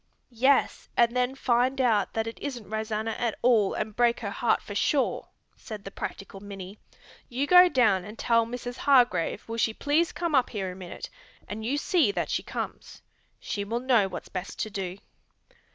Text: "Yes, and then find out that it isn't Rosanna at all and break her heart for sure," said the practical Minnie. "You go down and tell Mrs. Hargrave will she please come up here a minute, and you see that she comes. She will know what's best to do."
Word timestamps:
"Yes, 0.33 0.89
and 0.97 1.15
then 1.15 1.35
find 1.35 1.79
out 1.79 2.13
that 2.13 2.25
it 2.25 2.39
isn't 2.39 2.67
Rosanna 2.67 3.11
at 3.19 3.37
all 3.43 3.75
and 3.75 3.95
break 3.95 4.19
her 4.21 4.31
heart 4.31 4.59
for 4.59 4.73
sure," 4.73 5.27
said 5.55 5.83
the 5.85 5.91
practical 5.91 6.39
Minnie. 6.39 6.79
"You 7.29 7.45
go 7.45 7.69
down 7.69 8.03
and 8.03 8.17
tell 8.17 8.47
Mrs. 8.47 8.77
Hargrave 8.77 9.47
will 9.47 9.57
she 9.57 9.75
please 9.75 10.11
come 10.11 10.33
up 10.33 10.49
here 10.49 10.71
a 10.71 10.75
minute, 10.75 11.11
and 11.47 11.63
you 11.63 11.77
see 11.77 12.11
that 12.13 12.31
she 12.31 12.41
comes. 12.41 13.03
She 13.39 13.63
will 13.63 13.79
know 13.79 14.07
what's 14.07 14.27
best 14.27 14.57
to 14.61 14.71
do." 14.71 14.97